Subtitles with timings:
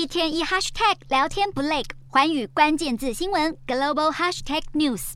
[0.00, 5.12] 一天一 hashtag 聊天不累，寰宇关键字新闻 global hashtag news。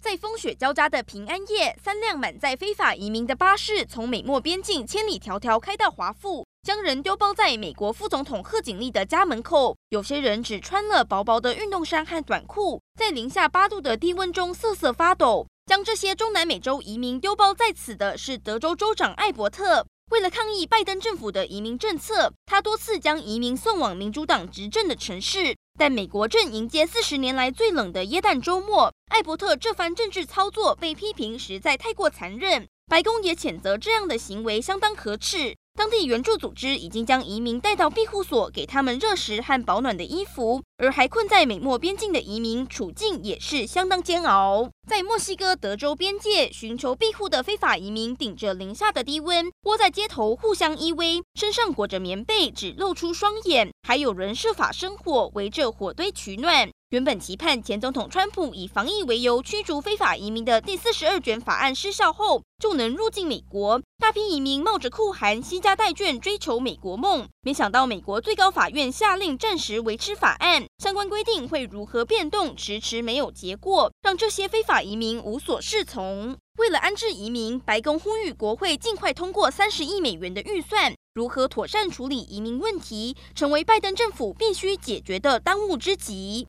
[0.00, 9.76] 在风雪交加的平安夜，三辆满载非法移民的巴士从美墨边境千里迢迢开到华府，将人丢包在美国副总统贺锦丽的家门口。
[9.88, 15.44] 有些人只穿了薄薄的运动衫和短裤，在零下八度的低温中瑟瑟发抖。
[15.66, 19.84] 将这些中南美洲移民丢包在此的是德州州长艾伯特。
[20.10, 25.56] 为了抗议拜登政府的移民政策，他多次将移民送往民主党执政的城市。
[25.78, 32.66] 但美国正迎接四十年来最冷的耶诞周末，艾伯特这番政治操作被批评实在太过残忍。
[32.88, 35.54] 白宫也谴责这样的行为相当可耻。
[35.78, 40.60] 当地援助组织已经将移民带到庇护所，给他们热食和保暖的衣服。
[40.80, 44.70] 而还困在美墨边境的移民处境也是相当煎熬。
[44.88, 53.70] 在墨西哥德州边界寻求庇护的非法移民，顶着零下的低温，窝在街头互相依偎，身上裹着棉被，只露出双眼。
[53.86, 56.70] 还有人设法生火，围着火堆取暖。
[56.88, 63.80] 原本期盼前总统川普以防疫为由驱逐非法移民的第四十二卷法案失效后，就能入境美国。
[63.98, 67.28] 大批移民冒着酷寒，携家带眷追求美国梦。
[67.42, 70.66] 没想到美国最高法院下令暂时维持法案。
[70.78, 76.36] 相关规定会如何变动，迟迟没有结果，让这些非法移民无所适从。
[76.58, 80.94] 为了安置移民，白宫呼吁国会尽快通过三十亿美元的预算。
[81.12, 86.38] 如何妥善处理移民问题，成为拜登政府必须解决的当务之急。